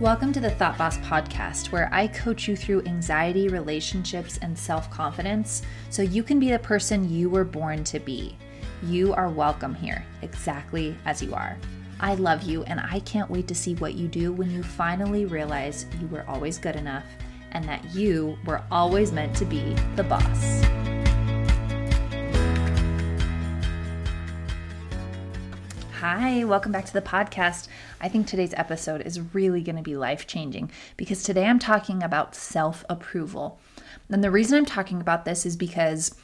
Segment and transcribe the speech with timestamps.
[0.00, 4.88] Welcome to the Thought Boss podcast, where I coach you through anxiety, relationships, and self
[4.92, 8.38] confidence so you can be the person you were born to be.
[8.84, 11.58] You are welcome here, exactly as you are.
[11.98, 15.24] I love you, and I can't wait to see what you do when you finally
[15.24, 17.06] realize you were always good enough
[17.50, 20.97] and that you were always meant to be the boss.
[26.00, 27.66] Hi, welcome back to the podcast.
[28.00, 32.04] I think today's episode is really going to be life changing because today I'm talking
[32.04, 33.58] about self approval.
[34.08, 36.14] And the reason I'm talking about this is because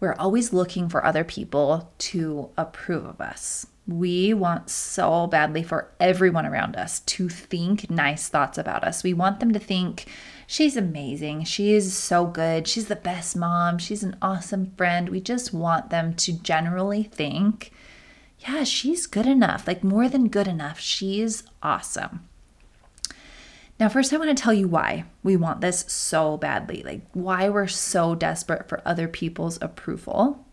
[0.00, 3.66] we're always looking for other people to approve of us.
[3.86, 9.04] We want so badly for everyone around us to think nice thoughts about us.
[9.04, 10.06] We want them to think,
[10.46, 11.44] she's amazing.
[11.44, 12.66] She is so good.
[12.66, 13.76] She's the best mom.
[13.76, 15.10] She's an awesome friend.
[15.10, 17.72] We just want them to generally think
[18.40, 20.78] yeah, she's good enough, like more than good enough.
[20.78, 22.28] She's awesome.
[23.80, 27.48] Now, first, I want to tell you why we want this so badly, like why
[27.48, 30.44] we're so desperate for other people's approval.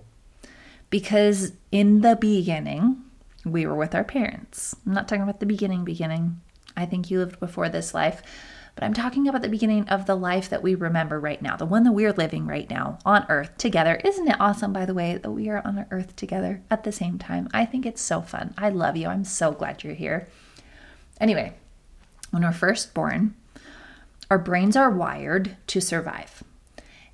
[0.92, 3.02] Because in the beginning,
[3.44, 4.76] we were with our parents.
[4.86, 6.40] I'm not talking about the beginning, beginning.
[6.78, 8.22] I think you lived before this life.
[8.76, 11.66] But I'm talking about the beginning of the life that we remember right now, the
[11.66, 14.02] one that we're living right now on earth together.
[14.04, 17.18] Isn't it awesome, by the way, that we are on earth together at the same
[17.18, 17.48] time?
[17.54, 18.54] I think it's so fun.
[18.58, 19.08] I love you.
[19.08, 20.28] I'm so glad you're here.
[21.22, 21.54] Anyway,
[22.32, 23.34] when we're first born,
[24.30, 26.44] our brains are wired to survive.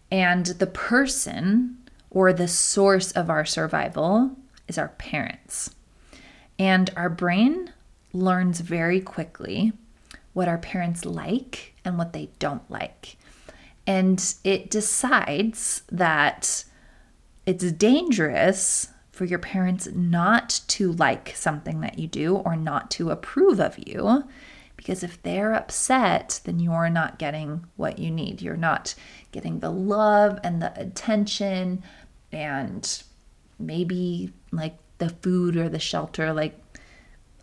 [0.10, 1.78] And the person
[2.10, 4.36] or the source of our survival
[4.68, 5.76] is our parents.
[6.58, 7.72] And our brain
[8.14, 9.74] learns very quickly
[10.34, 13.18] what our parents like and what they don't like.
[13.86, 16.64] And it decides that
[17.46, 23.10] it's dangerous for your parents not to like something that you do or not to
[23.12, 24.24] approve of you.
[24.78, 28.42] Because if they're upset, then you're not getting what you need.
[28.42, 28.96] You're not
[29.32, 31.84] getting the love and the attention
[32.32, 33.04] and
[33.60, 36.34] maybe like the food or the shelter.
[36.34, 36.58] Like,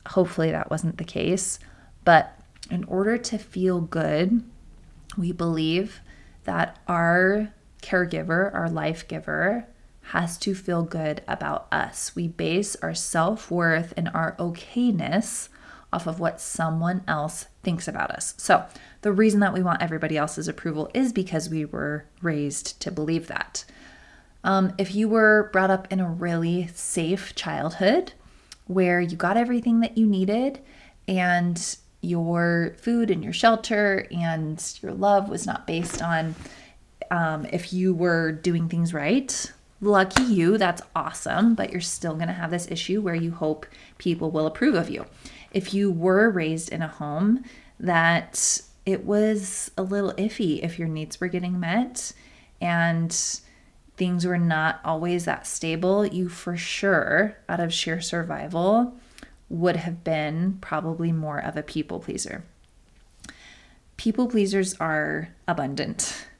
[0.06, 1.58] hopefully that wasn't the case.
[2.04, 2.37] But
[2.70, 4.42] in order to feel good,
[5.16, 6.00] we believe
[6.44, 7.52] that our
[7.82, 9.66] caregiver, our life giver,
[10.02, 12.14] has to feel good about us.
[12.16, 15.48] We base our self worth and our okayness
[15.92, 18.34] off of what someone else thinks about us.
[18.36, 18.64] So,
[19.02, 23.26] the reason that we want everybody else's approval is because we were raised to believe
[23.28, 23.64] that.
[24.44, 28.12] Um, if you were brought up in a really safe childhood
[28.66, 30.60] where you got everything that you needed
[31.06, 36.34] and your food and your shelter and your love was not based on
[37.10, 39.52] um, if you were doing things right.
[39.80, 43.66] Lucky you, that's awesome, but you're still going to have this issue where you hope
[43.96, 45.06] people will approve of you.
[45.52, 47.44] If you were raised in a home
[47.80, 52.12] that it was a little iffy if your needs were getting met
[52.60, 53.12] and
[53.96, 58.96] things were not always that stable, you for sure, out of sheer survival,
[59.48, 62.44] would have been probably more of a people pleaser.
[63.96, 66.26] People pleasers are abundant.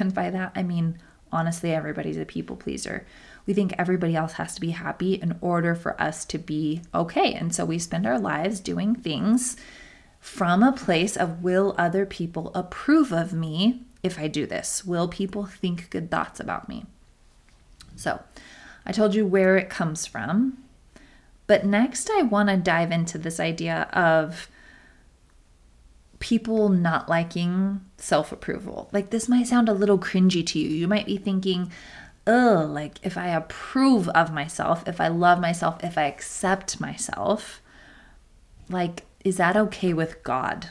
[0.00, 0.98] And by that, I mean,
[1.30, 3.06] honestly, everybody's a people pleaser.
[3.46, 7.32] We think everybody else has to be happy in order for us to be okay.
[7.32, 9.56] And so we spend our lives doing things
[10.20, 14.84] from a place of will other people approve of me if I do this?
[14.84, 16.86] Will people think good thoughts about me?
[17.96, 18.20] So
[18.86, 20.58] I told you where it comes from.
[21.48, 24.48] But next, I want to dive into this idea of
[26.20, 28.88] people not liking self approval.
[28.92, 30.68] Like, this might sound a little cringy to you.
[30.68, 31.72] You might be thinking,
[32.28, 37.62] oh, like if I approve of myself, if I love myself, if I accept myself,
[38.68, 40.68] like, is that okay with God?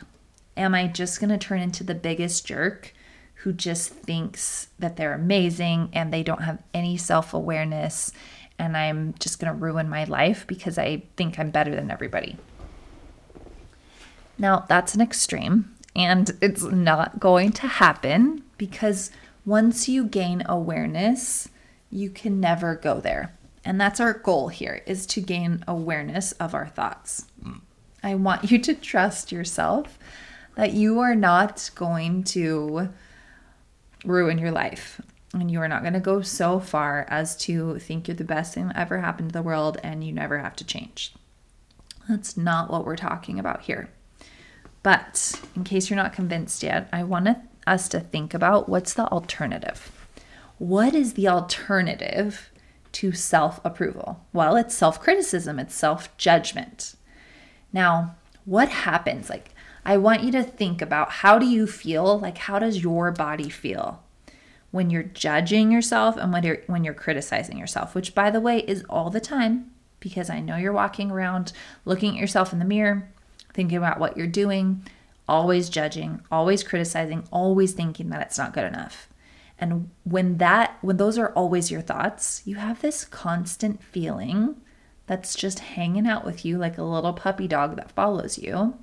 [0.55, 2.93] Am I just going to turn into the biggest jerk
[3.41, 8.11] who just thinks that they're amazing and they don't have any self awareness
[8.59, 12.37] and I'm just going to ruin my life because I think I'm better than everybody.
[14.37, 19.11] Now, that's an extreme, and it's not going to happen because
[19.45, 21.49] once you gain awareness,
[21.89, 23.33] you can never go there.
[23.65, 27.25] And that's our goal here is to gain awareness of our thoughts.
[28.03, 29.97] I want you to trust yourself
[30.55, 32.89] that you are not going to
[34.05, 35.01] ruin your life
[35.41, 38.53] and you are not going to go so far as to think you're the best
[38.53, 41.13] thing that ever happened to the world and you never have to change.
[42.09, 43.89] That's not what we're talking about here.
[44.83, 47.27] But in case you're not convinced yet, I want
[47.65, 49.91] us to think about what's the alternative.
[50.57, 52.49] What is the alternative
[52.93, 54.25] to self approval?
[54.31, 56.95] Well, it's self criticism, it's self judgment.
[57.73, 59.29] Now, what happens?
[59.29, 59.49] Like,
[59.85, 62.17] I want you to think about how do you feel?
[62.17, 64.03] Like how does your body feel
[64.71, 68.59] when you're judging yourself and when you're when you're criticizing yourself, which by the way
[68.59, 71.53] is all the time because I know you're walking around
[71.85, 73.09] looking at yourself in the mirror,
[73.53, 74.83] thinking about what you're doing,
[75.27, 79.09] always judging, always criticizing, always thinking that it's not good enough.
[79.59, 84.61] And when that when those are always your thoughts, you have this constant feeling
[85.07, 88.77] that's just hanging out with you like a little puppy dog that follows you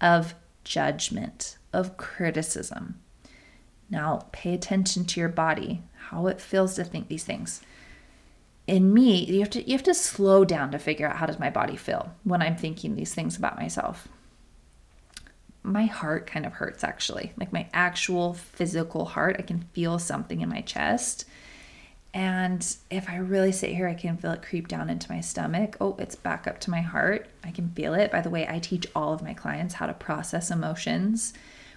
[0.00, 0.34] of
[0.64, 3.00] judgment, of criticism.
[3.92, 7.60] Now, pay attention to your body, how it feels to think these things.
[8.66, 11.38] In me, you have to you have to slow down to figure out how does
[11.38, 14.08] my body feel when I'm thinking these things about myself.
[15.62, 17.32] My heart kind of hurts actually.
[17.36, 21.26] Like my actual physical heart, I can feel something in my chest
[22.14, 25.76] and if I really sit here, I can feel it creep down into my stomach.
[25.80, 27.26] Oh, it's back up to my heart.
[27.42, 28.10] I can feel it.
[28.10, 31.32] By the way, I teach all of my clients how to process emotions,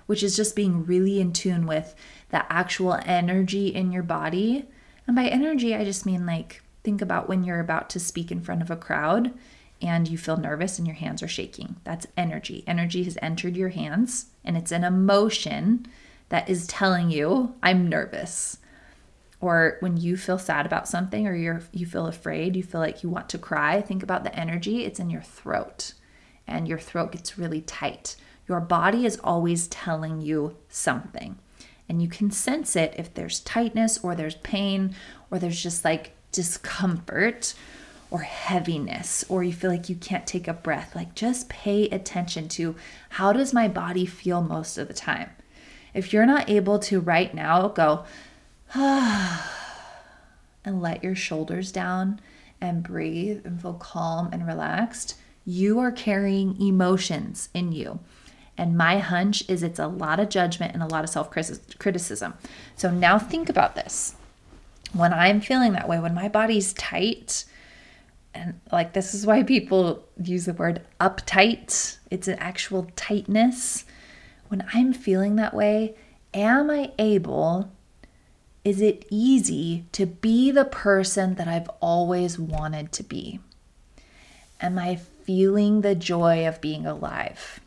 [0.06, 1.96] which is just being really in tune with
[2.30, 4.66] the actual energy in your body.
[5.08, 8.42] And by energy, I just mean like think about when you're about to speak in
[8.42, 9.34] front of a crowd
[9.82, 11.76] and you feel nervous and your hands are shaking.
[11.84, 12.64] That's energy.
[12.68, 15.86] Energy has entered your hands and it's an emotion
[16.30, 18.58] that is telling you, I'm nervous
[19.42, 23.04] or when you feel sad about something or you're you feel afraid, you feel like
[23.04, 25.94] you want to cry, think about the energy, it's in your throat.
[26.48, 28.16] And your throat gets really tight.
[28.48, 31.38] Your body is always telling you something.
[31.88, 34.96] And you can sense it if there's tightness or there's pain
[35.30, 37.54] or there's just like discomfort
[38.12, 40.96] or heaviness or you feel like you can't take a breath.
[40.96, 42.76] Like just pay attention to
[43.10, 45.30] how does my body feel most of the time?
[45.94, 48.06] If you're not able to right now go,
[50.66, 52.20] and let your shoulders down
[52.60, 55.16] and breathe and feel calm and relaxed,
[55.46, 58.00] you are carrying emotions in you.
[58.58, 62.36] And my hunch is it's a lot of judgment and a lot of self criticism.
[62.76, 64.16] So now think about this.
[64.94, 67.46] When I'm feeling that way, when my body's tight,
[68.34, 73.84] and like this is why people use the word uptight, it's an actual tightness.
[74.48, 75.96] When I'm feeling that way,
[76.34, 77.72] am I able
[78.66, 83.40] is it easy to be the person that I've always wanted to be?
[84.60, 87.60] Am I feeling the joy of being alive?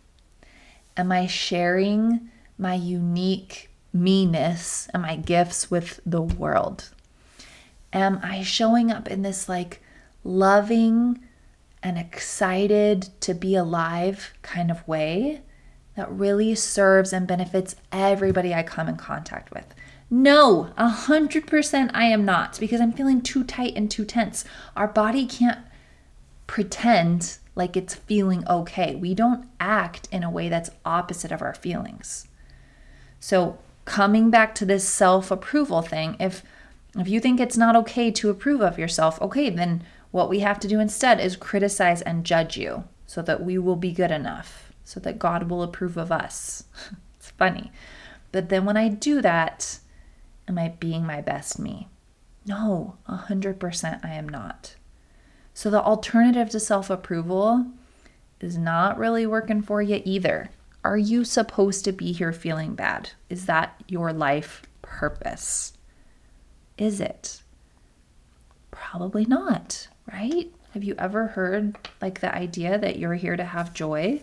[0.98, 2.28] Am I sharing
[2.58, 6.90] my unique meanness and my gifts with the world?
[7.92, 9.80] Am I showing up in this like
[10.24, 11.20] loving
[11.84, 15.42] and excited to be alive kind of way
[15.94, 19.72] that really serves and benefits everybody I come in contact with?
[20.10, 24.44] No, a hundred percent I am not because I'm feeling too tight and too tense.
[24.74, 25.60] Our body can't
[26.48, 28.94] pretend like it's feeling okay.
[28.94, 32.28] We don't act in a way that's opposite of our feelings.
[33.20, 36.43] So, coming back to this self-approval thing, if
[36.96, 40.58] if you think it's not okay to approve of yourself, okay, then what we have
[40.60, 44.72] to do instead is criticize and judge you so that we will be good enough,
[44.84, 46.64] so that God will approve of us.
[47.16, 47.70] it's funny.
[48.32, 49.81] But then when I do that,
[50.49, 51.88] Am I being my best me?
[52.46, 54.76] No, 100% I am not.
[55.58, 57.66] So the alternative to self approval
[58.40, 60.50] is not really working for you either.
[60.85, 63.11] Are you supposed to be here feeling bad?
[63.28, 65.73] Is that your life purpose?
[66.76, 67.42] Is it?
[68.71, 70.49] Probably not, right?
[70.75, 74.23] Have you ever heard like the idea that you're here to have joy?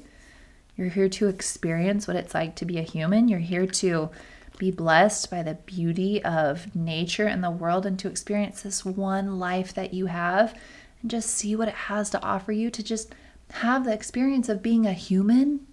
[0.77, 3.27] You're here to experience what it's like to be a human.
[3.27, 4.09] You're here to
[4.57, 9.37] be blessed by the beauty of nature and the world and to experience this one
[9.37, 10.57] life that you have
[11.05, 13.13] and just see what it has to offer you to just
[13.51, 15.67] have the experience of being a human?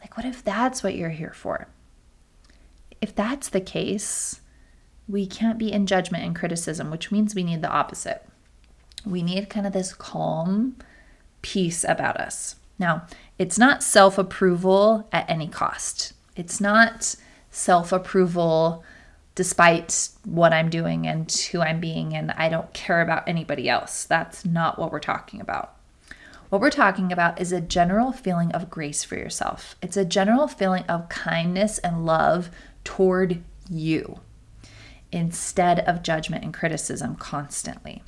[0.00, 1.66] Like, what if that's what you're here for?
[3.00, 4.40] If that's the case,
[5.08, 8.24] we can't be in judgment and criticism, which means we need the opposite.
[9.04, 10.76] We need kind of this calm
[11.42, 12.54] peace about us.
[12.78, 13.06] Now,
[13.40, 16.12] it's not self approval at any cost.
[16.36, 17.16] It's not
[17.50, 18.84] self approval
[19.34, 24.04] despite what I'm doing and who I'm being, and I don't care about anybody else.
[24.04, 25.76] That's not what we're talking about.
[26.50, 29.74] What we're talking about is a general feeling of grace for yourself.
[29.80, 32.50] It's a general feeling of kindness and love
[32.84, 34.20] toward you
[35.10, 38.02] instead of judgment and criticism constantly.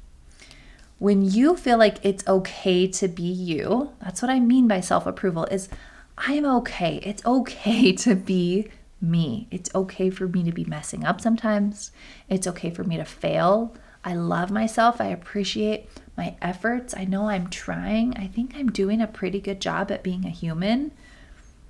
[0.99, 5.07] When you feel like it's okay to be you, that's what I mean by self
[5.07, 5.71] approval is
[6.19, 7.01] I'm okay.
[7.03, 8.69] It's okay to be
[9.11, 9.49] me.
[9.51, 11.93] It's okay for me to be messing up sometimes.
[12.29, 13.75] It's okay for me to fail.
[14.05, 15.01] I love myself.
[15.01, 16.95] I appreciate my efforts.
[16.97, 18.17] I know I'm trying.
[18.17, 20.93] I think I'm doing a pretty good job at being a human.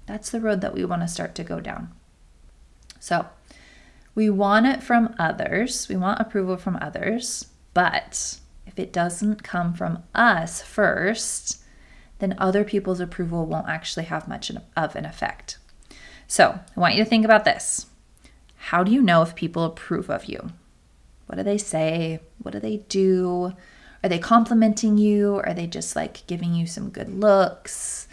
[0.06, 1.92] That's the road that we want to start to go down.
[2.98, 3.26] So,
[4.14, 9.74] we want it from others, we want approval from others, but if it doesn't come
[9.74, 11.62] from us first,
[12.20, 15.58] then other people's approval won't actually have much of an effect.
[16.26, 17.86] So, I want you to think about this.
[18.56, 20.50] How do you know if people approve of you?
[21.26, 22.20] What do they say?
[22.42, 23.54] What do they do?
[24.02, 25.36] Are they complimenting you?
[25.44, 28.08] Are they just like giving you some good looks?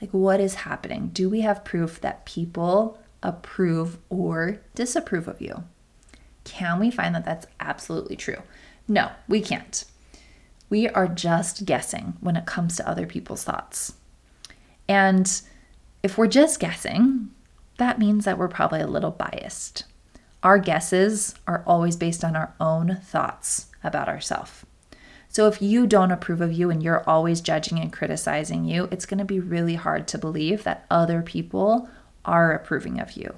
[0.00, 1.10] Like, what is happening?
[1.12, 5.64] Do we have proof that people approve or disapprove of you?
[6.44, 8.42] Can we find that that's absolutely true?
[8.86, 9.84] No, we can't.
[10.68, 13.94] We are just guessing when it comes to other people's thoughts.
[14.88, 15.40] And
[16.02, 17.30] if we're just guessing,
[17.78, 19.84] that means that we're probably a little biased.
[20.42, 24.64] Our guesses are always based on our own thoughts about ourselves.
[25.28, 29.06] So if you don't approve of you and you're always judging and criticizing you, it's
[29.06, 31.88] going to be really hard to believe that other people
[32.24, 33.34] are approving of you.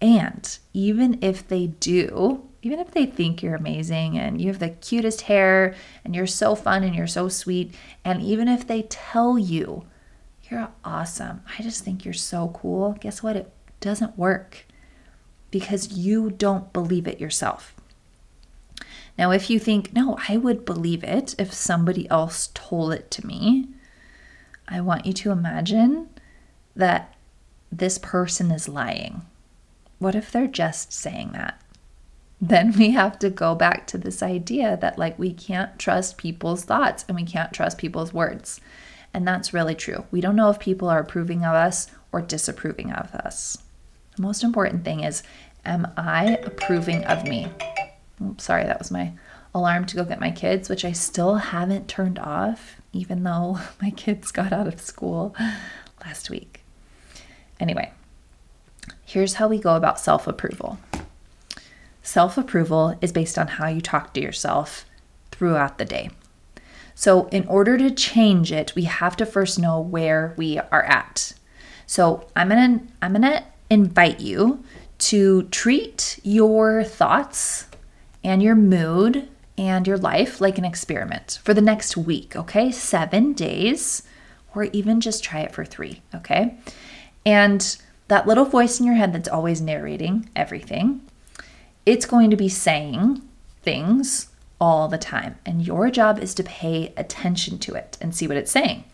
[0.00, 4.70] And even if they do, even if they think you're amazing and you have the
[4.70, 5.74] cutest hair
[6.04, 7.74] and you're so fun and you're so sweet,
[8.04, 9.84] and even if they tell you
[10.48, 13.36] you're awesome, I just think you're so cool, guess what?
[13.36, 14.64] It doesn't work
[15.50, 17.74] because you don't believe it yourself.
[19.18, 23.26] Now, if you think, no, I would believe it if somebody else told it to
[23.26, 23.68] me,
[24.66, 26.08] I want you to imagine
[26.74, 27.14] that
[27.70, 29.22] this person is lying.
[29.98, 31.60] What if they're just saying that?
[32.42, 36.64] Then we have to go back to this idea that, like, we can't trust people's
[36.64, 38.60] thoughts and we can't trust people's words.
[39.14, 40.06] And that's really true.
[40.10, 43.58] We don't know if people are approving of us or disapproving of us.
[44.16, 45.22] The most important thing is,
[45.64, 47.48] am I approving of me?
[48.22, 49.12] Oops, sorry, that was my
[49.54, 53.90] alarm to go get my kids, which I still haven't turned off, even though my
[53.90, 55.34] kids got out of school
[56.04, 56.62] last week.
[57.58, 57.92] Anyway,
[59.04, 60.78] here's how we go about self approval
[62.02, 64.84] self approval is based on how you talk to yourself
[65.30, 66.10] throughout the day.
[66.94, 71.32] So, in order to change it, we have to first know where we are at.
[71.86, 73.42] So, I'm going to I'm going to
[73.72, 74.62] invite you
[74.98, 77.66] to treat your thoughts
[78.22, 82.70] and your mood and your life like an experiment for the next week, okay?
[82.70, 84.02] Seven days,
[84.54, 86.56] or even just try it for three, okay?
[87.24, 87.76] And
[88.08, 91.00] that little voice in your head that's always narrating everything,
[91.86, 93.22] it's going to be saying
[93.62, 94.28] things
[94.60, 95.36] all the time.
[95.46, 98.84] And your job is to pay attention to it and see what it's saying.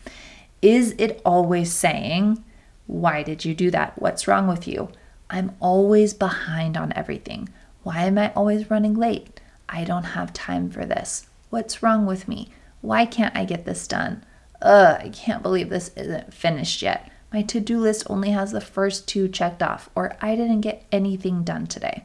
[0.63, 2.45] Is it always saying,
[2.89, 4.01] Why did you do that?
[4.01, 4.89] What's wrong with you?
[5.29, 7.51] I'm always behind on everything.
[7.83, 9.41] Why am I always running late?
[9.69, 11.27] I don't have time for this.
[11.51, 12.49] What's wrong with me?
[12.81, 14.25] Why can't I get this done?
[14.63, 17.13] Ugh, I can't believe this isn't finished yet.
[17.31, 20.87] My to do list only has the first two checked off, or I didn't get
[20.91, 22.05] anything done today.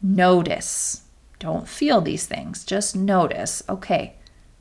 [0.00, 1.02] Notice.
[1.40, 3.64] Don't feel these things, just notice.
[3.68, 4.14] Okay,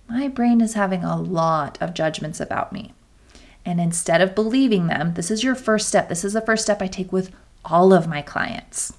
[0.10, 2.96] my brain is having a lot of judgments about me.
[3.66, 6.10] And instead of believing them, this is your first step.
[6.10, 7.32] This is the first step I take with
[7.64, 8.94] all of my clients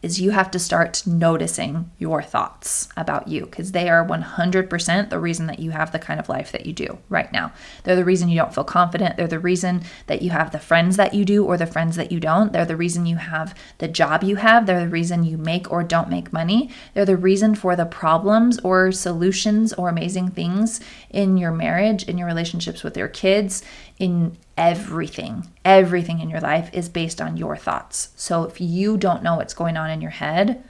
[0.00, 5.18] is you have to start noticing your thoughts about you because they are 100% the
[5.18, 7.52] reason that you have the kind of life that you do right now.
[7.82, 9.16] They're the reason you don't feel confident.
[9.16, 12.12] They're the reason that you have the friends that you do or the friends that
[12.12, 12.52] you don't.
[12.52, 14.66] They're the reason you have the job you have.
[14.66, 16.70] They're the reason you make or don't make money.
[16.94, 22.18] They're the reason for the problems or solutions or amazing things in your marriage, in
[22.18, 23.64] your relationships with your kids,
[23.98, 28.10] in everything, everything in your life is based on your thoughts.
[28.16, 30.62] So if you don't know what's going on in your head,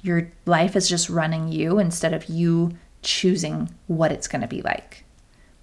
[0.00, 4.62] your life is just running you instead of you choosing what it's going to be
[4.62, 5.04] like.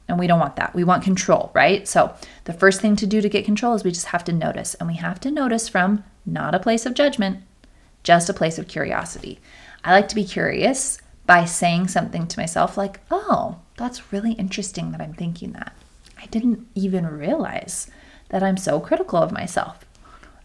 [0.08, 0.76] And we don't want that.
[0.76, 1.88] We want control, right?
[1.88, 4.74] So the first thing to do to get control is we just have to notice.
[4.76, 7.44] And we have to notice from not a place of judgment,
[8.04, 9.40] just a place of curiosity.
[9.86, 14.92] I like to be curious by saying something to myself like, oh, that's really interesting
[14.92, 15.74] that I'm thinking that.
[16.22, 17.90] I didn't even realize
[18.30, 19.86] that I'm so critical of myself.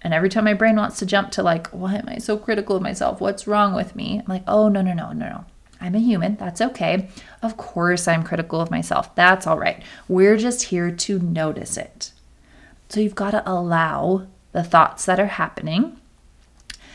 [0.03, 2.77] And every time my brain wants to jump to, like, why am I so critical
[2.77, 3.21] of myself?
[3.21, 4.19] What's wrong with me?
[4.19, 5.45] I'm like, oh, no, no, no, no, no.
[5.81, 6.37] I'm a human.
[6.37, 7.09] That's okay.
[7.43, 9.15] Of course, I'm critical of myself.
[9.15, 9.83] That's all right.
[10.09, 12.13] We're just here to notice it.
[12.89, 15.99] So you've got to allow the thoughts that are happening.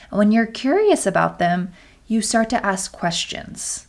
[0.09, 1.73] And when you're curious about them,
[2.07, 3.87] you start to ask questions.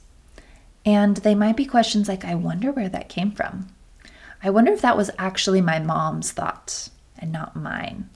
[0.85, 3.69] And they might be questions like, I wonder where that came from.
[4.43, 8.11] I wonder if that was actually my mom's thought and not mine.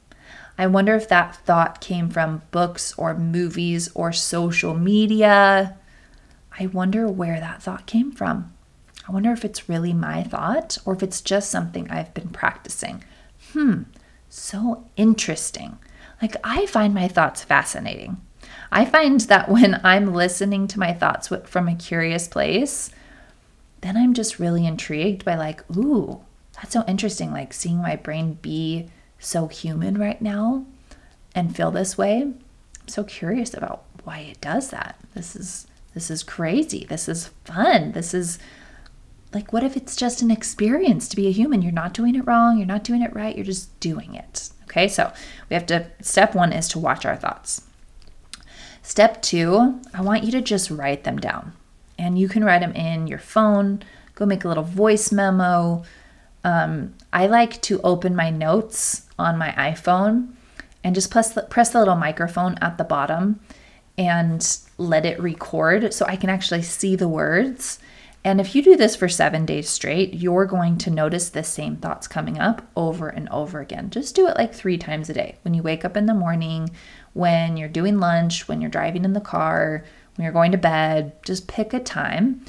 [0.58, 5.76] I wonder if that thought came from books or movies or social media.
[6.58, 8.52] I wonder where that thought came from.
[9.08, 13.04] I wonder if it's really my thought or if it's just something I've been practicing.
[13.52, 13.82] hmm,
[14.28, 15.78] so interesting.
[16.20, 18.20] Like, I find my thoughts fascinating.
[18.72, 22.90] I find that when I'm listening to my thoughts from a curious place,
[23.86, 26.20] then I'm just really intrigued by, like, ooh,
[26.54, 27.30] that's so interesting.
[27.30, 30.64] Like, seeing my brain be so human right now
[31.34, 32.22] and feel this way.
[32.22, 32.38] I'm
[32.88, 34.98] so curious about why it does that.
[35.14, 36.84] This is this is crazy.
[36.84, 37.92] This is fun.
[37.92, 38.38] This is
[39.32, 41.62] like what if it's just an experience to be a human?
[41.62, 44.50] You're not doing it wrong, you're not doing it right, you're just doing it.
[44.64, 44.88] Okay?
[44.88, 45.12] So,
[45.50, 47.62] we have to step 1 is to watch our thoughts.
[48.82, 51.52] Step 2, I want you to just write them down.
[51.98, 53.82] And you can write them in your phone,
[54.14, 55.84] go make a little voice memo.
[56.44, 60.28] Um, I like to open my notes on my iPhone
[60.84, 63.40] and just press press the little microphone at the bottom
[63.98, 67.78] and let it record so I can actually see the words.
[68.24, 71.76] And if you do this for seven days straight, you're going to notice the same
[71.76, 73.88] thoughts coming up over and over again.
[73.88, 75.36] Just do it like three times a day.
[75.42, 76.70] When you wake up in the morning,
[77.12, 79.84] when you're doing lunch, when you're driving in the car,
[80.16, 82.44] when you're going to bed, just pick a time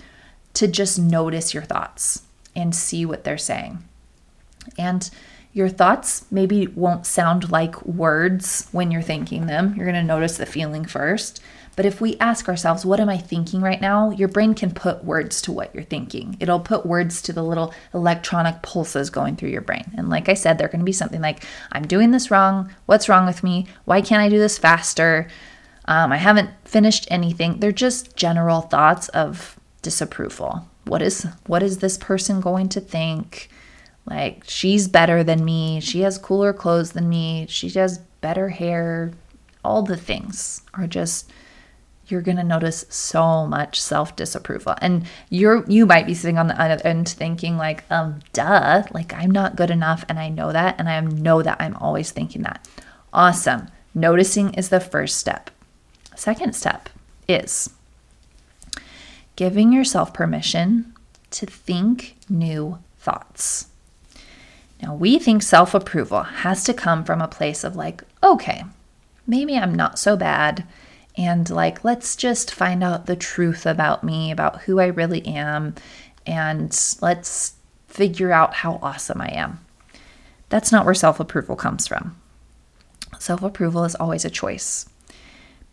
[0.54, 2.24] to just notice your thoughts
[2.56, 3.84] and see what they're saying.
[4.78, 5.10] And
[5.54, 9.74] your thoughts maybe won't sound like words when you're thinking them.
[9.76, 11.42] You're going to notice the feeling first.
[11.76, 14.10] But if we ask ourselves, what am I thinking right now?
[14.10, 16.36] Your brain can put words to what you're thinking.
[16.40, 19.86] It'll put words to the little electronic pulses going through your brain.
[19.96, 22.74] And like I said, they're going to be something like, I'm doing this wrong.
[22.88, 23.68] What's wrong with me?
[23.86, 25.28] Why can't I do this faster?
[25.88, 27.60] Um, I haven't finished anything.
[27.60, 30.68] They're just general thoughts of disapproval.
[30.86, 33.50] What is what is this person going to think?
[34.06, 35.80] Like she's better than me.
[35.80, 37.46] She has cooler clothes than me.
[37.50, 39.12] She has better hair.
[39.64, 41.32] All the things are just
[42.08, 44.76] you're going to notice so much self-disapproval.
[44.82, 49.14] And you're you might be sitting on the other end thinking like, um duh, like
[49.14, 52.44] I'm not good enough and I know that and I know that I'm always thinking
[52.44, 52.66] that.
[53.14, 53.68] Awesome.
[53.94, 55.50] Noticing is the first step.
[56.18, 56.90] Second step
[57.28, 57.70] is
[59.36, 60.96] giving yourself permission
[61.30, 63.68] to think new thoughts.
[64.82, 68.64] Now, we think self approval has to come from a place of like, okay,
[69.28, 70.66] maybe I'm not so bad.
[71.16, 75.76] And like, let's just find out the truth about me, about who I really am,
[76.26, 77.54] and let's
[77.88, 79.64] figure out how awesome I am.
[80.50, 82.20] That's not where self approval comes from.
[83.20, 84.88] Self approval is always a choice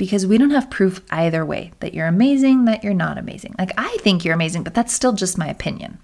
[0.04, 3.54] because we don't have proof either way that you're amazing, that you're not amazing.
[3.58, 5.96] Like, I think you're amazing, but that's still just my opinion.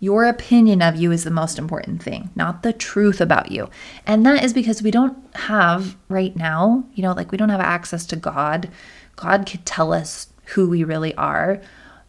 [0.00, 3.70] Your opinion of you is the most important thing, not the truth about you.
[4.08, 7.60] And that is because we don't have right now, you know, like we don't have
[7.60, 8.68] access to God.
[9.14, 11.60] God could tell us who we really are,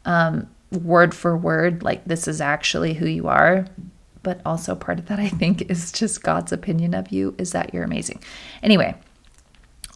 [0.04, 3.68] um, word for word, like this is actually who you are.
[4.24, 7.72] But also, part of that, I think, is just God's opinion of you is that
[7.72, 8.20] you're amazing.
[8.64, 8.96] Anyway,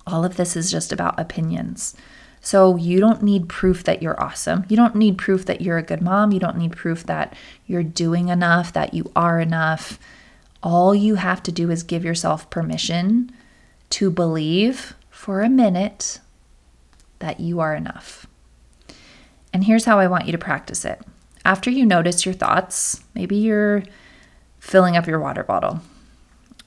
[0.08, 1.96] all of this is just about opinions.
[2.42, 4.66] So you don't need proof that you're awesome.
[4.68, 6.32] You don't need proof that you're a good mom.
[6.32, 7.36] You don't need proof that
[7.68, 10.00] you're doing enough, that you are enough.
[10.64, 13.32] All you have to do is give yourself permission
[13.92, 16.20] to believe for a minute
[17.20, 18.26] that you are enough.
[19.54, 21.00] And here's how I want you to practice it.
[21.46, 23.84] After you notice your thoughts, maybe you're
[24.60, 25.82] filling up your water bottle.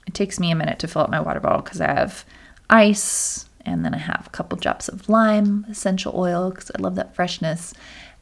[0.07, 2.25] It takes me a minute to fill up my water bottle because I have
[2.71, 6.95] ice, and then I have a couple drops of lime essential oil because I love
[6.97, 7.75] that freshness.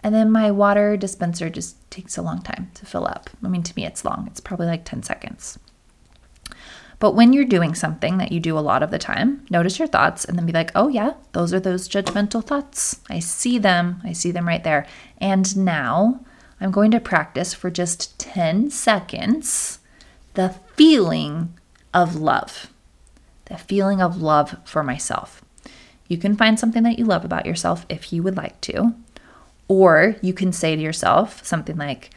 [0.02, 3.30] And then my water dispenser just takes a long time to fill up.
[3.42, 5.58] I mean, to me, it's long, it's probably like 10 seconds.
[6.98, 9.88] But when you're doing something that you do a lot of the time, notice your
[9.88, 13.00] thoughts and then be like, oh, yeah, those are those judgmental thoughts.
[13.10, 14.00] I see them.
[14.04, 14.86] I see them right there.
[15.18, 16.20] And now
[16.60, 19.80] I'm going to practice for just 10 seconds
[20.34, 21.58] the feeling
[21.92, 22.71] of love
[23.52, 25.42] the feeling of love for myself.
[26.08, 28.94] You can find something that you love about yourself if you would like to,
[29.68, 32.10] or you can say to yourself something like,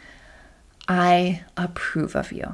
[0.87, 2.53] I approve of you.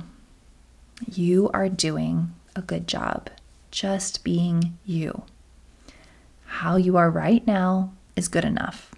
[1.12, 3.30] You are doing a good job
[3.70, 5.24] just being you.
[6.46, 8.94] How you are right now is good enough.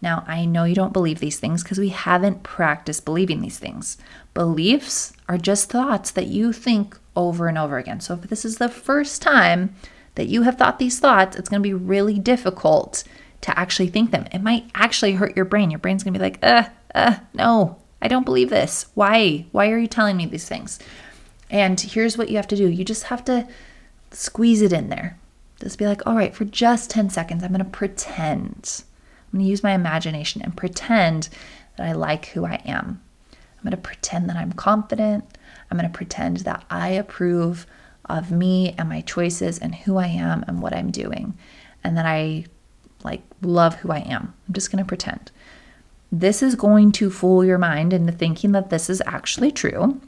[0.00, 3.98] Now, I know you don't believe these things because we haven't practiced believing these things.
[4.34, 8.00] Beliefs are just thoughts that you think over and over again.
[8.00, 9.74] So if this is the first time
[10.14, 13.04] that you have thought these thoughts, it's going to be really difficult
[13.42, 14.26] to actually think them.
[14.32, 15.70] It might actually hurt your brain.
[15.70, 18.86] Your brain's going to be like, uh, uh, no, I don't believe this.
[18.94, 19.46] Why?
[19.52, 20.78] Why are you telling me these things?
[21.48, 23.46] And here's what you have to do you just have to
[24.12, 25.18] squeeze it in there.
[25.60, 28.82] Just be like, all right, for just 10 seconds, I'm going to pretend.
[29.32, 31.28] I'm going to use my imagination and pretend
[31.76, 33.02] that I like who I am.
[33.32, 35.24] I'm going to pretend that I'm confident.
[35.70, 37.66] I'm going to pretend that I approve
[38.06, 41.36] of me and my choices and who I am and what I'm doing.
[41.84, 42.46] And that I
[43.04, 44.34] like love who I am.
[44.46, 45.30] I'm just going to pretend.
[46.12, 50.00] This is going to fool your mind into thinking that this is actually true.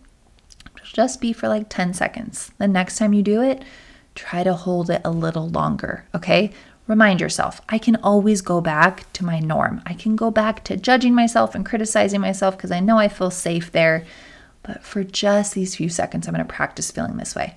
[0.83, 2.51] Just be for like 10 seconds.
[2.59, 3.62] The next time you do it,
[4.14, 6.53] try to hold it a little longer, okay?
[6.87, 9.81] Remind yourself, I can always go back to my norm.
[9.87, 13.31] I can go back to judging myself and criticizing myself because I know I feel
[13.31, 14.05] safe there.
[14.62, 17.57] But for just these few seconds, I'm going to practice feeling this way.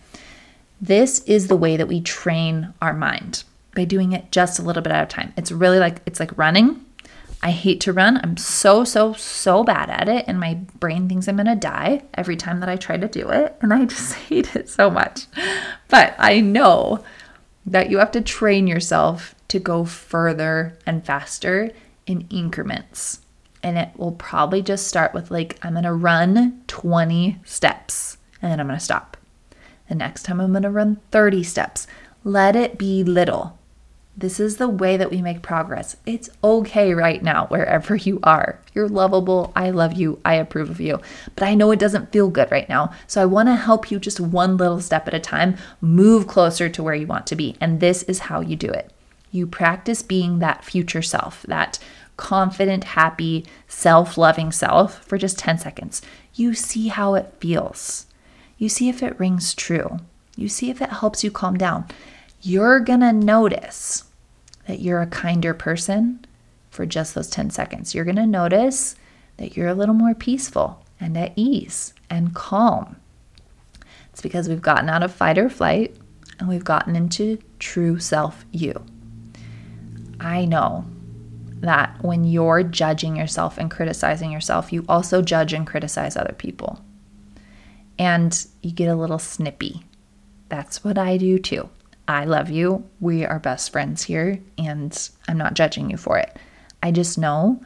[0.81, 3.43] This is the way that we train our mind
[3.75, 5.33] by doing it just a little bit at a time.
[5.37, 6.83] It's really like it's like running.
[7.43, 8.19] I hate to run.
[8.23, 12.01] I'm so so so bad at it and my brain thinks I'm going to die
[12.15, 15.27] every time that I try to do it and I just hate it so much.
[15.89, 17.03] But I know
[17.65, 21.71] that you have to train yourself to go further and faster
[22.05, 23.21] in increments.
[23.65, 28.59] And it will probably just start with like I'm to run 20 steps and then
[28.59, 29.17] I'm to stop.
[29.89, 31.87] The next time I'm to run 30 steps.
[32.23, 33.57] Let it be little.
[34.15, 35.97] This is the way that we make progress.
[36.05, 38.61] It's okay right now, wherever you are.
[38.75, 39.51] You're lovable.
[39.55, 40.19] I love you.
[40.23, 41.01] I approve of you.
[41.35, 42.93] But I know it doesn't feel good right now.
[43.07, 46.69] So I want to help you just one little step at a time move closer
[46.69, 47.55] to where you want to be.
[47.59, 48.91] And this is how you do it.
[49.31, 51.79] You practice being that future self, that
[52.17, 56.01] confident, happy, self loving self for just 10 seconds.
[56.33, 58.07] You see how it feels.
[58.57, 59.99] You see if it rings true.
[60.35, 61.85] You see if it helps you calm down
[62.45, 64.03] you're to notice
[64.67, 66.23] that you're a kinder person
[66.69, 67.95] for just those 10 seconds.
[67.95, 68.95] You're to notice
[69.37, 72.97] that you're a little more peaceful and at ease and calm.
[74.11, 75.95] It's because we've gotten out of fight or flight
[76.39, 78.85] and we've gotten into true self you.
[80.19, 80.85] I know
[81.61, 86.81] that when you're judging yourself and criticizing yourself, you also judge and criticize other people.
[87.97, 89.83] And you get a little snippy.
[90.49, 91.69] That's what I do too.
[92.07, 92.87] I love you.
[92.99, 96.37] We are best friends here, and I'm not judging you for it.
[96.83, 97.63] I just know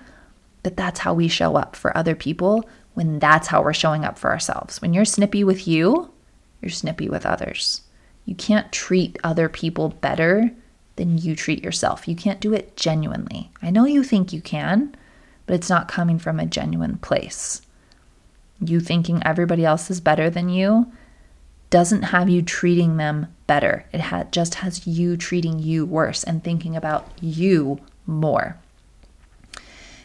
[0.63, 4.17] that that's how we show up for other people when that's how we're showing up
[4.17, 4.82] for ourselves.
[4.82, 6.12] When you're snippy with you,
[6.62, 7.82] you're snippy with others.
[8.25, 10.52] You can't treat other people better
[10.99, 12.07] than you treat yourself.
[12.07, 13.49] You can't do it genuinely.
[13.62, 14.93] I know you think you can,
[15.45, 17.62] but it's not coming from a genuine place.
[18.59, 20.91] You thinking everybody else is better than you
[21.69, 23.85] doesn't have you treating them better.
[23.93, 28.57] It ha- just has you treating you worse and thinking about you more.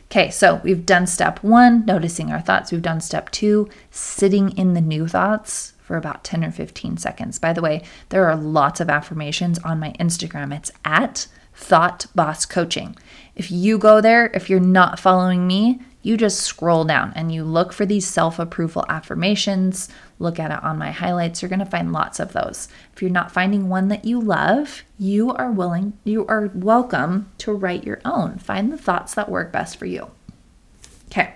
[0.07, 2.71] Okay, so we've done step one, noticing our thoughts.
[2.71, 7.39] We've done step two, sitting in the new thoughts for about 10 or 15 seconds.
[7.39, 10.57] By the way, there are lots of affirmations on my Instagram.
[10.57, 12.97] It's at Thought Boss Coaching.
[13.37, 17.45] If you go there, if you're not following me, you just scroll down and you
[17.45, 19.91] look for these self approval affirmations.
[20.19, 21.43] Look at it on my highlights.
[21.43, 22.69] You're going to find lots of those.
[22.95, 27.53] If you're not finding one that you love, you are willing, you are welcome to
[27.53, 28.39] write your own.
[28.39, 30.11] Find the thoughts that work best for you.
[31.07, 31.35] Okay,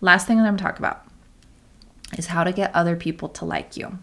[0.00, 1.04] last thing that I'm going to talk about
[2.16, 3.98] is how to get other people to like you.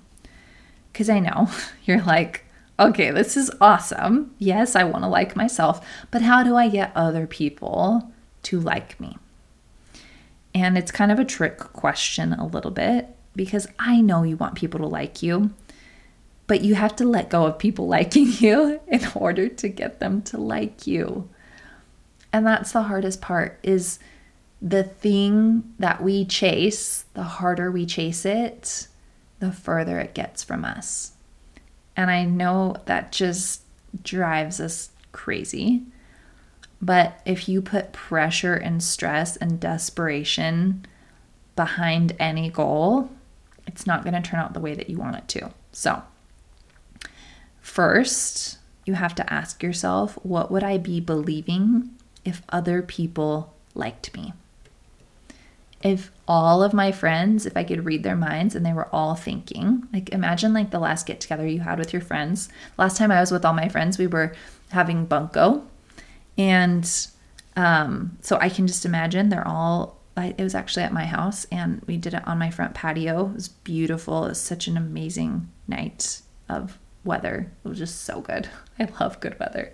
[0.91, 1.49] Because I know
[1.85, 2.45] you're like,
[2.79, 4.33] okay, this is awesome.
[4.39, 8.11] Yes, I want to like myself, but how do I get other people
[8.43, 9.17] to like me?
[10.53, 14.55] And it's kind of a trick question, a little bit, because I know you want
[14.55, 15.51] people to like you,
[16.47, 20.21] but you have to let go of people liking you in order to get them
[20.23, 21.29] to like you.
[22.33, 23.99] And that's the hardest part is
[24.61, 28.87] the thing that we chase, the harder we chase it,
[29.39, 31.13] the further it gets from us.
[31.97, 33.61] And I know that just
[34.03, 35.83] drives us crazy.
[36.81, 40.85] But if you put pressure and stress and desperation
[41.55, 43.09] behind any goal,
[43.67, 45.51] it's not going to turn out the way that you want it to.
[45.71, 46.01] So,
[47.61, 51.91] first, you have to ask yourself what would I be believing
[52.25, 54.33] if other people liked me?
[55.83, 59.15] If all of my friends, if I could read their minds and they were all
[59.15, 62.49] thinking, like imagine like the last get together you had with your friends.
[62.77, 64.33] Last time I was with all my friends, we were
[64.69, 65.65] having bunko
[66.37, 66.89] and
[67.55, 71.45] um, so I can just imagine they're all, I, it was actually at my house
[71.51, 73.27] and we did it on my front patio.
[73.27, 74.25] It was beautiful.
[74.25, 77.51] It was such an amazing night of weather.
[77.63, 78.49] It was just so good.
[78.79, 79.73] I love good weather.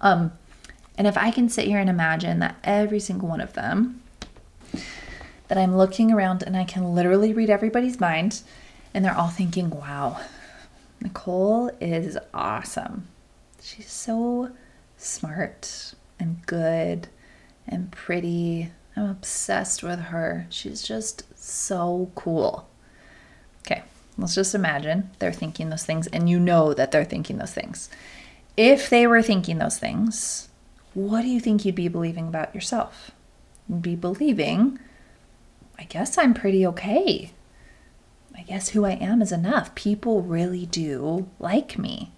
[0.00, 0.32] Um,
[0.98, 4.02] and if I can sit here and imagine that every single one of them,
[5.48, 8.42] that I'm looking around and I can literally read everybody's mind,
[8.92, 10.20] and they're all thinking, wow,
[11.00, 13.08] Nicole is awesome.
[13.62, 14.52] She's so
[14.96, 17.08] smart and good
[17.66, 20.46] and pretty I'm obsessed with her.
[20.48, 22.66] She's just so cool.
[23.60, 23.82] Okay,
[24.16, 27.90] let's just imagine they're thinking those things and you know that they're thinking those things.
[28.56, 30.48] If they were thinking those things,
[30.94, 33.10] what do you think you'd be believing about yourself?
[33.68, 34.78] You'd be believing,
[35.78, 37.32] I guess I'm pretty okay.
[38.36, 39.74] I guess who I am is enough.
[39.74, 42.12] People really do like me.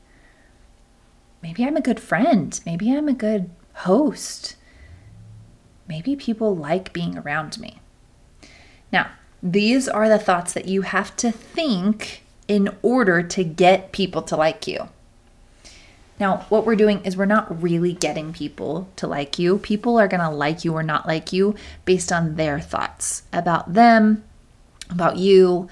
[1.43, 2.59] Maybe I'm a good friend.
[2.67, 4.57] Maybe I'm a good host.
[5.87, 7.81] Maybe people like being around me.
[8.93, 9.11] Now,
[9.43, 14.37] these are the thoughts that you have to think in order to get people to
[14.37, 14.89] like you.
[16.21, 19.59] Now, what we're doing is we're not really getting people to like you.
[19.59, 21.55] People are going to like you or not like you
[21.85, 24.25] based on their thoughts about them,
[24.91, 25.69] about you.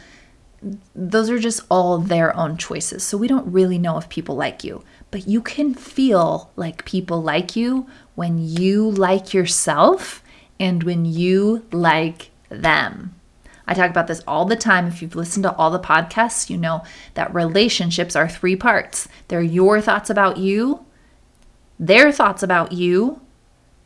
[0.95, 3.03] Those are just all their own choices.
[3.03, 4.85] So we don't really know if people like you.
[5.11, 10.23] But you can feel like people like you when you like yourself
[10.61, 13.16] and when you like them.
[13.67, 14.87] I talk about this all the time.
[14.87, 19.43] If you've listened to all the podcasts, you know that relationships are three parts they're
[19.43, 20.85] your thoughts about you,
[21.79, 23.21] their thoughts about you,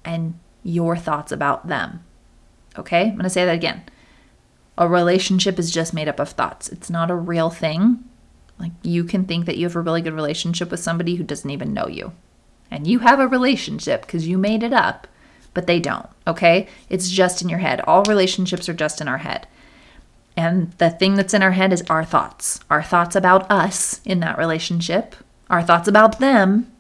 [0.05, 2.05] and your thoughts about them.
[2.79, 3.83] Okay, I'm gonna say that again.
[4.77, 8.05] A relationship is just made up of thoughts, it's not a real thing.
[8.59, 11.51] Like you can think that you have a really good relationship with somebody who doesn't
[11.51, 12.13] even know you.
[12.71, 15.09] And you have a relationship because you made it up,
[15.55, 16.69] but they don't, okay?
[16.89, 17.81] It's just in your head.
[17.81, 19.49] All relationships are just in our head.
[20.37, 24.21] And the thing that's in our head is our thoughts our thoughts about us in
[24.21, 25.15] that relationship,
[25.49, 26.71] our thoughts about them,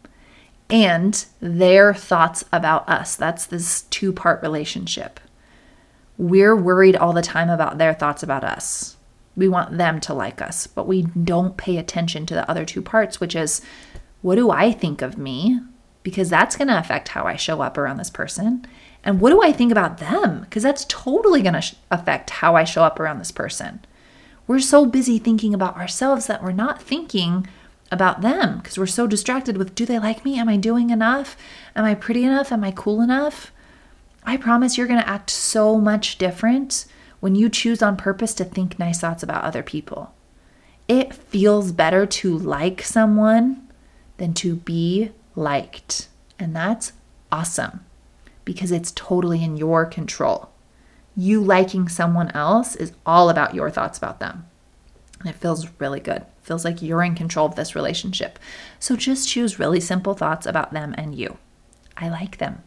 [0.70, 3.16] and their thoughts about us.
[3.16, 5.20] That's this two part relationship.
[6.16, 8.96] We're worried all the time about their thoughts about us.
[9.36, 12.82] We want them to like us, but we don't pay attention to the other two
[12.82, 13.62] parts, which is
[14.22, 15.60] what do I think of me?
[16.02, 18.66] Because that's going to affect how I show up around this person.
[19.02, 20.40] And what do I think about them?
[20.40, 23.80] Because that's totally going to sh- affect how I show up around this person.
[24.46, 27.46] We're so busy thinking about ourselves that we're not thinking
[27.90, 30.38] about them because we're so distracted with do they like me?
[30.38, 31.36] Am I doing enough?
[31.74, 32.52] Am I pretty enough?
[32.52, 33.52] Am I cool enough?
[34.24, 36.84] I promise you're going to act so much different
[37.20, 40.14] when you choose on purpose to think nice thoughts about other people.
[40.88, 43.68] It feels better to like someone
[44.18, 46.08] than to be liked.
[46.38, 46.92] And that's
[47.32, 47.80] awesome
[48.50, 50.50] because it's totally in your control.
[51.14, 54.44] You liking someone else is all about your thoughts about them.
[55.20, 56.22] And it feels really good.
[56.22, 58.40] It feels like you're in control of this relationship.
[58.80, 61.38] So just choose really simple thoughts about them and you.
[61.96, 62.64] I like them.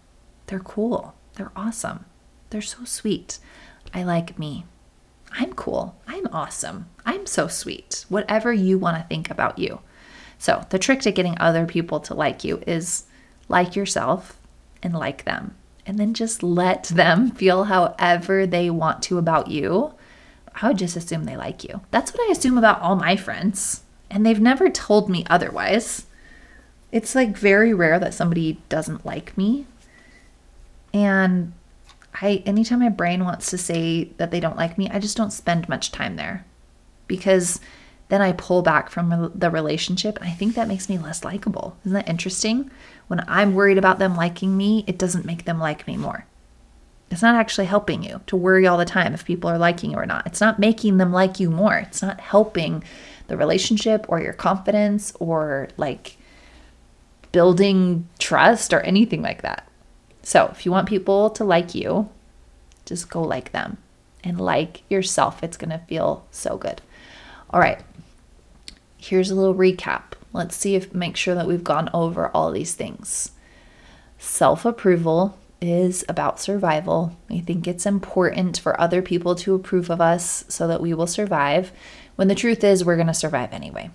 [0.47, 1.15] They're cool.
[1.35, 2.05] They're awesome.
[2.49, 3.39] They're so sweet.
[3.93, 4.63] I like me.
[5.37, 5.97] I'm cool.
[6.07, 6.87] I'm awesome.
[7.05, 8.05] I'm so sweet.
[8.07, 9.81] Whatever you want to think about you.
[10.37, 13.03] So, the trick to getting other people to like you is
[13.49, 14.39] like yourself
[14.81, 19.93] and like them and then just let them feel however they want to about you.
[20.61, 21.81] I would just assume they like you.
[21.91, 23.83] That's what I assume about all my friends.
[24.09, 26.05] And they've never told me otherwise.
[26.91, 29.65] It's like very rare that somebody doesn't like me.
[30.93, 31.53] And
[32.21, 35.33] I anytime my brain wants to say that they don't like me, I just don't
[35.33, 36.45] spend much time there.
[37.07, 37.59] Because
[38.09, 40.17] then I pull back from the relationship.
[40.17, 41.75] And I think that makes me less likable.
[41.83, 42.69] Isn't that interesting?
[43.07, 46.25] When I'm worried about them liking me, it doesn't make them like me more.
[47.11, 49.97] It's not actually helping you to worry all the time if people are liking you
[49.97, 50.25] or not.
[50.25, 51.77] It's not making them like you more.
[51.77, 52.83] It's not helping
[53.27, 56.17] the relationship or your confidence or like
[57.31, 59.67] building trust or anything like that.
[60.23, 62.09] So, if you want people to like you,
[62.85, 63.77] just go like them
[64.23, 65.43] and like yourself.
[65.43, 66.81] It's going to feel so good.
[67.49, 67.79] All right.
[68.97, 70.13] Here's a little recap.
[70.33, 73.31] Let's see if make sure that we've gone over all these things.
[74.17, 77.15] Self-approval is about survival.
[77.29, 81.07] We think it's important for other people to approve of us so that we will
[81.07, 81.71] survive,
[82.15, 83.89] when the truth is we're going to survive anyway.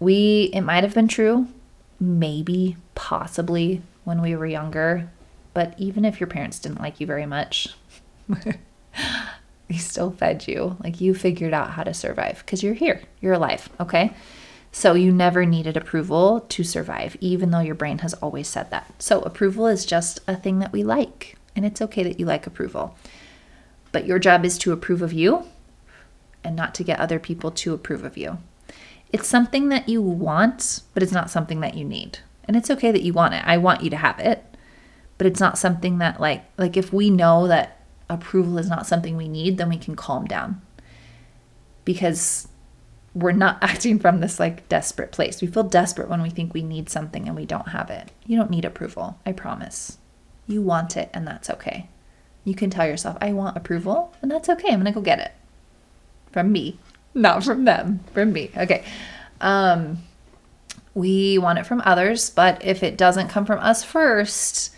[0.00, 1.48] We it might have been true,
[2.00, 5.10] maybe, possibly when we were younger,
[5.54, 7.74] but even if your parents didn't like you very much,
[9.68, 10.76] they still fed you.
[10.82, 14.12] Like you figured out how to survive because you're here, you're alive, okay?
[14.74, 18.90] So you never needed approval to survive, even though your brain has always said that.
[19.00, 22.46] So approval is just a thing that we like, and it's okay that you like
[22.46, 22.96] approval.
[23.92, 25.44] But your job is to approve of you
[26.42, 28.38] and not to get other people to approve of you.
[29.12, 32.20] It's something that you want, but it's not something that you need.
[32.46, 33.42] And it's okay that you want it.
[33.46, 34.42] I want you to have it.
[35.18, 39.16] But it's not something that like like if we know that approval is not something
[39.16, 40.62] we need, then we can calm down.
[41.84, 42.48] Because
[43.14, 45.40] we're not acting from this like desperate place.
[45.40, 48.10] We feel desperate when we think we need something and we don't have it.
[48.26, 49.98] You don't need approval, I promise.
[50.46, 51.88] You want it, and that's okay.
[52.44, 54.72] You can tell yourself, I want approval, and that's okay.
[54.72, 55.32] I'm to go get it
[56.32, 56.78] from me,
[57.14, 58.50] not from them, from me.
[58.56, 58.84] Okay.
[59.40, 59.98] Um,
[60.94, 64.74] we want it from others, but if it doesn't come from us first,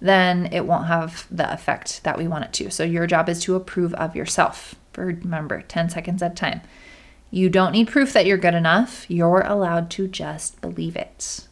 [0.00, 2.70] then it won't have the effect that we want it to.
[2.70, 4.74] So your job is to approve of yourself.
[4.92, 6.60] For remember, 10 seconds at a time.
[7.36, 9.04] You don't need proof that you're good enough.
[9.10, 11.46] You're allowed to just believe it.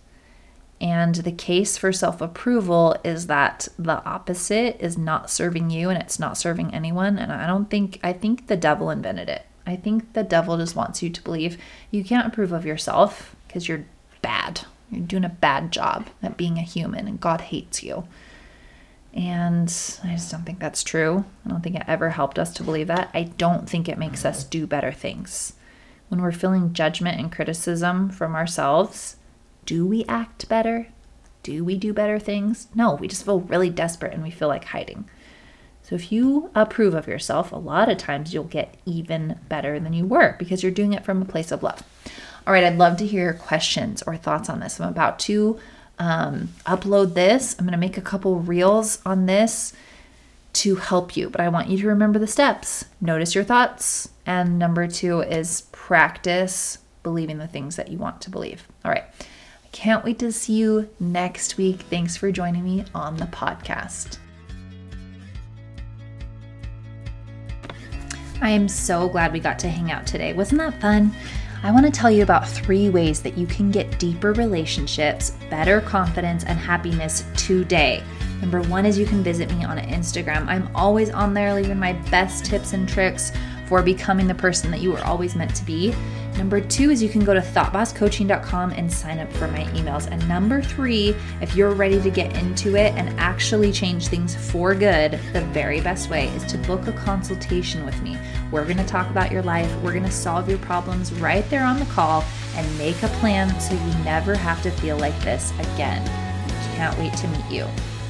[0.81, 6.01] And the case for self approval is that the opposite is not serving you and
[6.01, 7.18] it's not serving anyone.
[7.18, 9.44] And I don't think, I think the devil invented it.
[9.66, 11.59] I think the devil just wants you to believe
[11.90, 13.85] you can't approve of yourself because you're
[14.23, 14.62] bad.
[14.90, 18.09] You're doing a bad job at being a human and God hates you.
[19.12, 19.68] And
[20.03, 21.27] I just don't think that's true.
[21.44, 23.11] I don't think it ever helped us to believe that.
[23.12, 25.53] I don't think it makes us do better things.
[26.14, 29.16] When we're feeling judgment and criticism from ourselves,
[29.66, 30.87] do we act better?
[31.42, 32.68] Do we do better things?
[32.72, 35.11] No, we just feel really desperate and we feel like hiding.
[35.83, 39.92] So if you approve of yourself, a lot of times you'll get even better than
[39.92, 41.83] you were because you're doing it from a place of love.
[42.46, 44.81] All right, I'd love to hear your questions or thoughts on this.
[44.81, 45.59] I'm about to
[45.98, 47.57] um, upload this.
[47.59, 49.72] I'm going to make a couple reels on this
[50.55, 52.85] to help you, but I want you to remember the steps.
[53.01, 54.09] Notice your thoughts.
[54.27, 58.67] And number two is practice believing the things that you want to believe.
[58.85, 59.05] All right.
[59.05, 61.83] I can't wait to see you next week.
[61.83, 64.19] Thanks for joining me on the podcast.
[68.40, 70.33] I am so glad we got to hang out today.
[70.33, 71.14] Wasn't that fun?
[71.64, 75.81] I want to tell you about three ways that you can get deeper relationships, better
[75.81, 78.03] confidence, and happiness today.
[78.42, 80.46] Number one is you can visit me on Instagram.
[80.46, 83.33] I'm always on there leaving my best tips and tricks
[83.64, 85.94] for becoming the person that you were always meant to be.
[86.37, 90.09] Number two is you can go to thoughtbosscoaching.com and sign up for my emails.
[90.11, 94.75] And number three, if you're ready to get into it and actually change things for
[94.75, 98.18] good, the very best way is to book a consultation with me.
[98.51, 101.64] We're going to talk about your life, we're going to solve your problems right there
[101.64, 102.25] on the call
[102.57, 106.05] and make a plan so you never have to feel like this again.
[106.75, 107.66] Can't wait to meet you.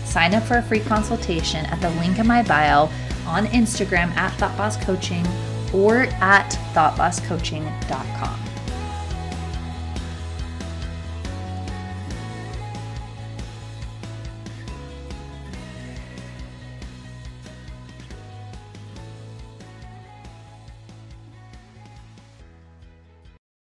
[0.07, 2.89] Sign up for a free consultation at the link in my bio
[3.27, 8.54] on Instagram at ThoughtBossCoaching or at thoughtbosscoaching.com.